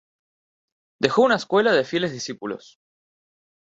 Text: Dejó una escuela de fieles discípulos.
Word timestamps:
Dejó 0.99 1.21
una 1.21 1.35
escuela 1.35 1.73
de 1.73 1.83
fieles 1.83 2.11
discípulos. 2.11 2.79